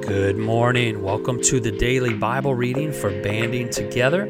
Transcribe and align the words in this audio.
Good 0.00 0.38
morning. 0.38 1.02
Welcome 1.02 1.42
to 1.42 1.58
the 1.58 1.72
daily 1.72 2.14
Bible 2.14 2.54
reading 2.54 2.92
for 2.92 3.10
Banding 3.22 3.68
Together. 3.68 4.26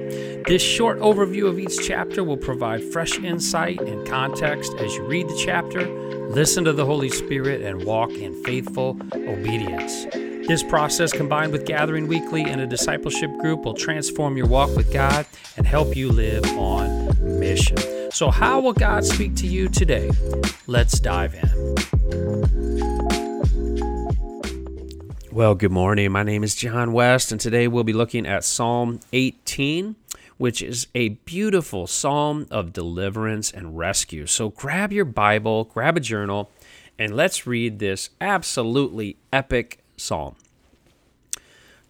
This 0.47 0.63
short 0.63 0.99
overview 0.99 1.47
of 1.47 1.59
each 1.59 1.87
chapter 1.87 2.25
will 2.25 2.39
provide 2.39 2.83
fresh 2.83 3.19
insight 3.19 3.83
and 3.83 4.09
context 4.09 4.73
as 4.79 4.95
you 4.95 5.05
read 5.05 5.29
the 5.29 5.39
chapter, 5.45 5.87
listen 6.31 6.65
to 6.65 6.73
the 6.73 6.87
Holy 6.87 7.11
Spirit, 7.11 7.61
and 7.61 7.85
walk 7.85 8.13
in 8.13 8.43
faithful 8.45 8.99
obedience. 9.15 10.07
This 10.49 10.63
process, 10.63 11.13
combined 11.13 11.53
with 11.53 11.67
gathering 11.67 12.09
weekly 12.09 12.41
in 12.41 12.61
a 12.61 12.67
discipleship 12.67 13.31
group, 13.41 13.67
will 13.67 13.75
transform 13.75 14.39
your 14.39 14.47
walk 14.47 14.75
with 14.75 14.91
God 14.91 15.27
and 15.59 15.67
help 15.67 15.95
you 15.95 16.11
live 16.11 16.47
on 16.57 17.39
mission. 17.39 17.77
So, 18.11 18.31
how 18.31 18.61
will 18.61 18.73
God 18.73 19.05
speak 19.05 19.37
to 19.37 19.47
you 19.47 19.69
today? 19.69 20.11
Let's 20.67 20.99
dive 20.99 21.35
in. 21.35 22.42
Well, 25.43 25.57
good 25.57 25.73
morning. 25.73 26.13
My 26.13 26.23
name 26.23 26.45
is 26.45 26.55
Jon 26.55 26.91
Wiest, 26.91 27.33
and 27.33 27.41
today 27.41 27.67
we'll 27.67 27.83
be 27.83 27.93
looking 27.93 28.29
at 28.29 28.45
Psalm 28.45 29.01
18, 29.13 29.97
which 30.39 30.63
is 30.63 30.87
a 30.95 31.09
beautiful 31.09 31.89
psalm 31.89 32.47
of 32.49 32.73
deliverance 32.73 33.51
and 33.51 33.77
rescue. 33.77 34.29
So, 34.29 34.51
grab 34.51 34.93
your 34.93 35.05
Bible, 35.05 35.65
grab 35.65 35.97
a 35.97 36.01
journal, 36.01 36.53
and 36.97 37.17
let's 37.17 37.45
read 37.45 37.81
this 37.81 38.11
absolutely 38.21 39.17
epic 39.33 39.81
psalm. 39.97 40.37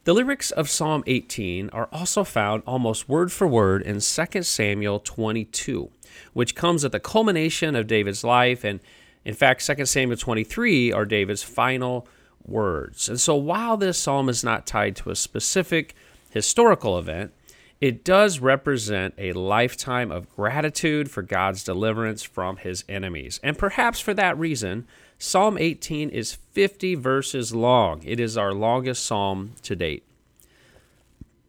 The 0.04 0.14
lyrics 0.14 0.50
of 0.50 0.70
Psalm 0.70 1.04
18 1.06 1.68
are 1.74 1.90
also 1.92 2.24
found 2.24 2.62
almost 2.66 3.06
word 3.06 3.30
for 3.30 3.46
word 3.46 3.82
in 3.82 4.00
2 4.00 4.42
Samuel 4.44 4.98
22, 4.98 5.90
which 6.32 6.54
comes 6.54 6.86
at 6.86 6.92
the 6.92 7.00
culmination 7.00 7.76
of 7.76 7.86
David's 7.86 8.24
life. 8.24 8.64
And 8.64 8.80
in 9.26 9.34
fact, 9.34 9.66
2 9.66 9.84
Samuel 9.84 10.16
23 10.16 10.90
are 10.90 11.04
David's 11.04 11.42
final 11.42 12.08
words. 12.46 13.08
And 13.08 13.20
so 13.20 13.34
while 13.36 13.76
this 13.76 13.98
psalm 13.98 14.28
is 14.28 14.42
not 14.42 14.66
tied 14.66 14.96
to 14.96 15.10
a 15.10 15.16
specific 15.16 15.94
historical 16.30 16.98
event, 16.98 17.32
it 17.80 18.04
does 18.04 18.38
represent 18.38 19.14
a 19.18 19.32
lifetime 19.32 20.12
of 20.12 20.30
gratitude 20.36 21.10
for 21.10 21.22
God's 21.22 21.64
deliverance 21.64 22.22
from 22.22 22.58
his 22.58 22.84
enemies. 22.88 23.40
And 23.42 23.58
perhaps 23.58 23.98
for 23.98 24.14
that 24.14 24.38
reason, 24.38 24.86
Psalm 25.18 25.56
18 25.56 26.08
is 26.08 26.32
50 26.32 26.96
verses 26.96 27.54
long. 27.54 28.02
It 28.04 28.18
is 28.18 28.36
our 28.36 28.52
longest 28.52 29.06
psalm 29.06 29.52
to 29.62 29.76
date. 29.76 30.04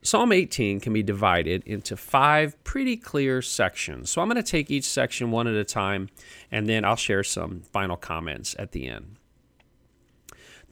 Psalm 0.03 0.31
18 0.31 0.79
can 0.79 0.91
be 0.93 1.01
divided 1.01 1.63
into 1.65 1.95
five 1.95 2.61
pretty 2.63 2.97
clear 2.97 3.41
sections. 3.41 4.11
So 4.11 4.21
I'm 4.21 4.27
going 4.27 4.35
to 4.35 4.43
take 4.43 4.69
each 4.69 4.83
section 4.83 5.31
one 5.31 5.47
at 5.47 5.55
a 5.55 5.63
time, 5.63 6.09
and 6.51 6.67
then 6.67 6.83
I'll 6.83 6.95
share 6.95 7.23
some 7.23 7.61
final 7.61 7.95
comments 7.95 8.55
at 8.59 8.73
the 8.73 8.87
end. 8.87 9.15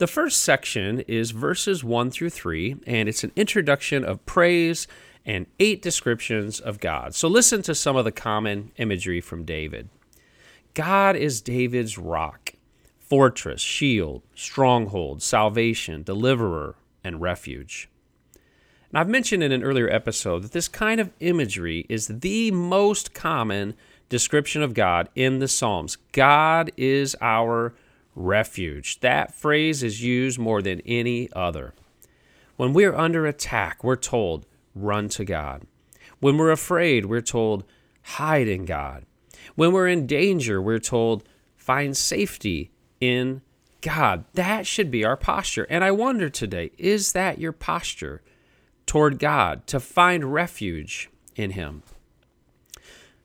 The 0.02 0.08
first 0.08 0.40
section 0.40 0.98
is 1.02 1.30
verses 1.30 1.84
1 1.84 2.10
through 2.10 2.30
3, 2.30 2.74
and 2.88 3.08
it's 3.08 3.22
an 3.22 3.30
introduction 3.36 4.04
of 4.04 4.26
praise 4.26 4.88
and 5.24 5.46
eight 5.60 5.80
descriptions 5.80 6.58
of 6.58 6.80
God. 6.80 7.14
So 7.14 7.28
listen 7.28 7.62
to 7.62 7.72
some 7.72 7.94
of 7.94 8.04
the 8.04 8.10
common 8.10 8.72
imagery 8.78 9.20
from 9.20 9.44
David. 9.44 9.90
God 10.74 11.14
is 11.14 11.40
David's 11.40 11.98
rock 11.98 12.54
fortress, 12.98 13.60
shield, 13.60 14.22
stronghold, 14.34 15.22
salvation, 15.22 16.02
deliverer, 16.02 16.74
and 17.04 17.20
refuge. 17.20 17.88
And 18.90 18.98
I've 18.98 19.08
mentioned 19.08 19.44
in 19.44 19.52
an 19.52 19.62
earlier 19.62 19.88
episode 19.88 20.42
that 20.42 20.50
this 20.50 20.66
kind 20.66 21.00
of 21.00 21.12
imagery 21.20 21.86
is 21.88 22.08
the 22.08 22.50
most 22.50 23.14
common 23.14 23.74
description 24.08 24.64
of 24.64 24.74
God 24.74 25.10
in 25.14 25.38
the 25.38 25.46
Psalms. 25.46 25.96
God 26.10 26.72
is 26.76 27.14
our 27.20 27.72
refuge. 28.14 29.00
That 29.00 29.34
phrase 29.34 29.82
is 29.82 30.02
used 30.02 30.38
more 30.38 30.62
than 30.62 30.80
any 30.86 31.30
other. 31.32 31.74
When 32.56 32.72
we're 32.72 32.94
under 32.94 33.26
attack, 33.26 33.82
we're 33.82 33.96
told, 33.96 34.46
run 34.74 35.08
to 35.10 35.24
God. 35.24 35.66
When 36.20 36.36
we're 36.36 36.50
afraid, 36.50 37.06
we're 37.06 37.20
told, 37.20 37.64
hide 38.02 38.48
in 38.48 38.64
God. 38.64 39.04
When 39.54 39.72
we're 39.72 39.88
in 39.88 40.06
danger, 40.06 40.62
we're 40.62 40.78
told, 40.78 41.24
find 41.56 41.96
safety 41.96 42.70
in 43.00 43.42
God. 43.80 44.24
That 44.34 44.66
should 44.66 44.90
be 44.90 45.04
our 45.04 45.16
posture. 45.16 45.66
And 45.68 45.82
I 45.82 45.90
wonder 45.90 46.28
today 46.28 46.70
is 46.78 47.12
that 47.12 47.38
your 47.38 47.52
posture 47.52 48.22
toward 48.86 49.18
God 49.18 49.66
to 49.66 49.80
find 49.80 50.32
refuge 50.32 51.10
in 51.34 51.50
Him? 51.52 51.82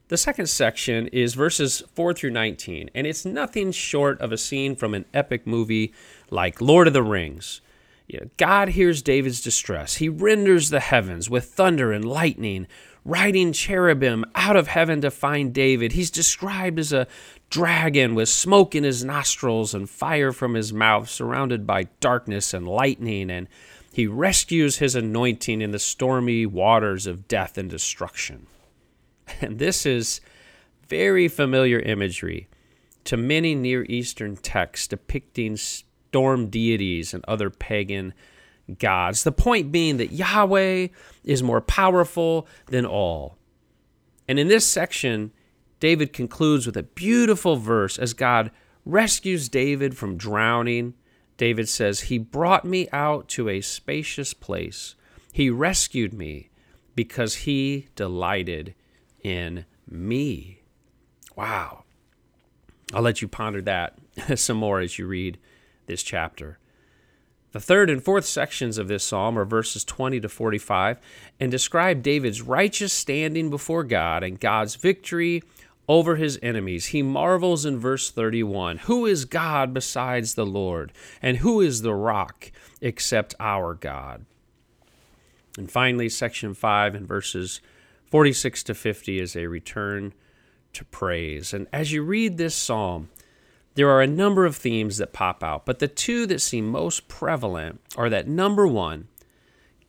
The 0.10 0.16
second 0.16 0.48
section 0.48 1.08
is 1.08 1.34
verses 1.34 1.84
4 1.94 2.14
through 2.14 2.30
19, 2.30 2.90
and 2.96 3.06
it's 3.06 3.26
nothing 3.26 3.74
short 3.74 4.22
of 4.22 4.32
a 4.32 4.38
scene 4.38 4.74
from 4.74 4.94
an 4.94 5.04
epic 5.14 5.46
movie 5.46 5.94
like 6.30 6.62
Lord 6.62 6.88
of 6.88 6.94
the 6.94 7.04
Rings. 7.04 7.60
You 8.08 8.22
know, 8.22 8.30
God 8.38 8.70
hears 8.70 9.02
David's 9.02 9.42
distress. 9.42 9.98
He 9.98 10.08
renders 10.08 10.70
the 10.70 10.80
heavens 10.80 11.30
with 11.30 11.48
thunder 11.48 11.92
and 11.92 12.06
lightning, 12.06 12.68
riding 13.04 13.52
cherubim 13.52 14.24
out 14.34 14.56
of 14.56 14.68
heaven 14.68 15.02
to 15.02 15.12
find 15.12 15.54
David. 15.54 15.92
He's 15.92 16.10
described 16.10 16.80
as 16.80 16.94
a 16.94 17.08
dragon 17.50 18.16
with 18.16 18.30
smoke 18.30 18.76
in 18.76 18.86
his 18.86 19.04
nostrils 19.04 19.74
and 19.74 19.90
fire 19.90 20.32
from 20.32 20.54
his 20.54 20.72
mouth, 20.72 21.10
surrounded 21.10 21.68
by 21.68 21.90
darkness 22.00 22.54
and 22.54 22.66
lightning, 22.66 23.30
and 23.30 23.50
he 23.92 24.08
rescues 24.08 24.78
his 24.78 24.96
anointing 24.96 25.62
in 25.62 25.72
the 25.72 25.80
stormy 25.80 26.46
waters 26.46 27.08
of 27.08 27.28
death 27.28 27.58
and 27.58 27.70
destruction. 27.70 28.48
And 29.42 29.60
this 29.60 29.86
is 29.86 30.22
very 30.88 31.28
familiar 31.28 31.80
imagery 31.80 32.48
to 33.04 33.18
many 33.18 33.56
Near 33.56 33.86
Eastern 33.90 34.36
texts 34.36 34.88
depicting 34.88 35.58
storm 35.58 36.50
deities 36.50 37.14
and 37.14 37.24
other 37.28 37.50
pagan 37.50 38.14
gods. 38.80 39.24
The 39.24 39.32
point 39.32 39.72
being 39.72 39.98
that 39.98 40.12
Yahweh 40.12 40.88
is 41.24 41.44
more 41.44 41.62
powerful 41.62 42.48
than 42.68 42.86
all. 42.86 43.38
And 44.28 44.40
in 44.40 44.48
this 44.50 44.66
section, 44.66 45.32
David 45.80 46.12
concludes 46.12 46.66
with 46.66 46.76
a 46.76 46.84
beautiful 46.84 47.56
verse 47.56 47.98
as 47.98 48.14
God 48.14 48.52
rescues 48.84 49.48
David 49.48 49.96
from 49.96 50.18
drowning. 50.18 50.96
David 51.38 51.70
says, 51.70 52.02
He 52.02 52.18
brought 52.18 52.66
me 52.66 52.90
out 52.92 53.28
to 53.30 53.48
a 53.48 53.62
spacious 53.62 54.34
place. 54.34 54.96
He 55.32 55.50
rescued 55.50 56.14
me 56.14 56.50
because 56.96 57.36
he 57.36 57.88
delighted 57.96 58.74
in 59.28 59.66
me. 59.90 60.62
Wow. 61.36 61.84
I'll 62.94 63.02
let 63.02 63.22
you 63.22 63.28
ponder 63.28 63.62
that 63.62 63.98
some 64.36 64.58
more 64.58 64.80
as 64.80 64.98
you 64.98 65.06
read 65.06 65.38
this 65.86 66.02
chapter. 66.02 66.60
The 67.52 67.60
third 67.60 67.90
and 67.90 68.04
fourth 68.04 68.26
sections 68.26 68.78
of 68.78 68.88
this 68.88 69.04
psalm 69.04 69.38
are 69.38 69.46
verses 69.46 69.84
20 69.84 70.20
to 70.22 70.30
45 70.30 71.00
and 71.40 71.52
describe 71.52 72.04
David's 72.04 72.42
righteous 72.42 72.94
standing 72.94 73.50
before 73.50 73.84
God 73.84 74.24
and 74.24 74.40
God's 74.40 74.76
victory 74.76 75.44
over 75.88 76.16
his 76.16 76.40
enemies. 76.42 76.88
He 76.88 77.02
marvels 77.02 77.66
in 77.66 77.80
verse 77.80 78.10
31 78.10 78.78
Who 78.80 79.06
is 79.06 79.26
God 79.26 79.74
besides 79.74 80.36
the 80.36 80.46
Lord? 80.46 80.94
And 81.22 81.38
who 81.38 81.62
is 81.62 81.82
the 81.82 81.94
rock 81.94 82.52
except 82.82 83.36
our 83.40 83.74
God? 83.74 84.26
And 85.58 85.72
finally, 85.72 86.10
section 86.10 86.54
5 86.54 86.96
and 86.96 87.08
verses 87.08 87.62
46 88.10 88.64
to 88.64 88.74
50 88.74 89.20
is 89.20 89.36
a 89.36 89.48
return 89.48 90.14
to 90.74 90.86
praise. 90.86 91.54
And 91.54 91.68
as 91.74 91.92
you 91.92 92.04
read 92.04 92.38
this 92.38 92.56
psalm, 92.56 93.10
there 93.76 93.90
are 93.90 94.02
a 94.02 94.08
number 94.08 94.46
of 94.46 94.56
themes 94.56 94.98
that 94.98 95.14
pop 95.14 95.44
out, 95.44 95.66
but 95.66 95.80
the 95.80 95.88
two 95.88 96.26
that 96.28 96.42
seem 96.42 96.68
most 96.68 97.08
prevalent 97.08 97.82
are 97.96 98.10
that 98.10 98.28
number 98.28 98.68
one, 98.68 99.08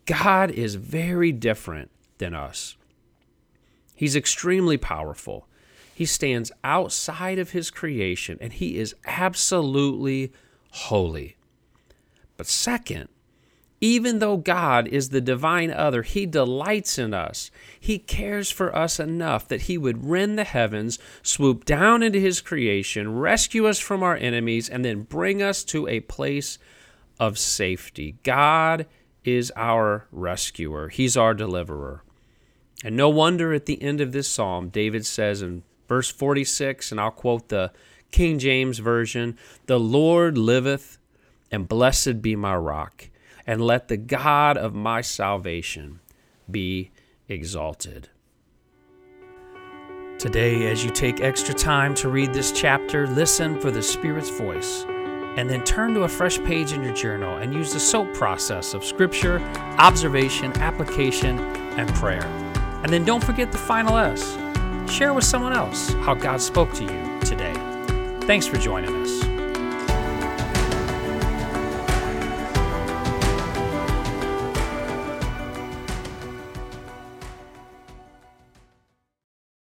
God 0.04 0.50
is 0.50 0.74
very 0.74 1.32
different 1.32 1.90
than 2.18 2.34
us. 2.34 2.76
He's 3.94 4.16
extremely 4.16 4.76
powerful. 4.76 5.46
He 5.94 6.06
stands 6.06 6.52
outside 6.62 7.38
of 7.38 7.50
his 7.50 7.70
creation 7.70 8.38
and 8.40 8.52
he 8.52 8.78
is 8.78 8.94
absolutely 9.06 10.32
holy. 10.70 11.36
But 12.36 12.46
second, 12.46 13.08
even 13.80 14.18
though 14.18 14.36
God 14.36 14.88
is 14.88 15.08
the 15.08 15.20
divine 15.20 15.70
other, 15.70 16.02
He 16.02 16.26
delights 16.26 16.98
in 16.98 17.14
us. 17.14 17.50
He 17.78 17.98
cares 17.98 18.50
for 18.50 18.74
us 18.74 18.98
enough 18.98 19.48
that 19.48 19.62
He 19.62 19.78
would 19.78 20.06
rend 20.06 20.38
the 20.38 20.44
heavens, 20.44 20.98
swoop 21.22 21.64
down 21.64 22.02
into 22.02 22.18
His 22.18 22.40
creation, 22.40 23.18
rescue 23.18 23.66
us 23.66 23.78
from 23.78 24.02
our 24.02 24.16
enemies, 24.16 24.68
and 24.68 24.84
then 24.84 25.02
bring 25.02 25.42
us 25.42 25.64
to 25.64 25.86
a 25.86 26.00
place 26.00 26.58
of 27.20 27.38
safety. 27.38 28.16
God 28.22 28.86
is 29.24 29.52
our 29.56 30.06
rescuer, 30.10 30.88
He's 30.88 31.16
our 31.16 31.34
deliverer. 31.34 32.02
And 32.84 32.96
no 32.96 33.08
wonder 33.08 33.52
at 33.52 33.66
the 33.66 33.82
end 33.82 34.00
of 34.00 34.12
this 34.12 34.28
psalm, 34.28 34.68
David 34.68 35.04
says 35.04 35.42
in 35.42 35.64
Verse 35.88 36.10
46, 36.10 36.92
and 36.92 37.00
I'll 37.00 37.10
quote 37.10 37.48
the 37.48 37.72
King 38.10 38.38
James 38.38 38.78
Version 38.78 39.38
The 39.66 39.80
Lord 39.80 40.36
liveth, 40.36 40.98
and 41.50 41.66
blessed 41.66 42.20
be 42.20 42.36
my 42.36 42.54
rock, 42.54 43.08
and 43.48 43.62
let 43.62 43.88
the 43.88 43.96
God 43.96 44.58
of 44.58 44.74
my 44.74 45.00
salvation 45.00 46.00
be 46.50 46.90
exalted. 47.28 48.10
Today, 50.18 50.70
as 50.70 50.84
you 50.84 50.90
take 50.90 51.22
extra 51.22 51.54
time 51.54 51.94
to 51.94 52.10
read 52.10 52.34
this 52.34 52.52
chapter, 52.52 53.06
listen 53.06 53.58
for 53.58 53.70
the 53.70 53.82
Spirit's 53.82 54.28
voice 54.28 54.84
and 55.38 55.48
then 55.48 55.64
turn 55.64 55.94
to 55.94 56.02
a 56.02 56.08
fresh 56.08 56.38
page 56.40 56.72
in 56.72 56.82
your 56.82 56.92
journal 56.92 57.38
and 57.38 57.54
use 57.54 57.72
the 57.72 57.80
SOAP 57.80 58.12
process 58.12 58.74
of 58.74 58.84
scripture, 58.84 59.38
observation, 59.78 60.52
application, 60.58 61.38
and 61.78 61.88
prayer. 61.94 62.26
And 62.82 62.92
then 62.92 63.04
don't 63.06 63.24
forget 63.24 63.50
the 63.50 63.58
final 63.58 63.96
S. 63.96 64.36
Share 64.92 65.14
with 65.14 65.24
someone 65.24 65.54
else 65.54 65.92
how 66.02 66.14
God 66.14 66.42
spoke 66.42 66.72
to 66.74 66.82
you 66.82 67.20
today. 67.20 67.54
Thanks 68.26 68.46
for 68.46 68.58
joining 68.58 68.94
us. 68.96 69.27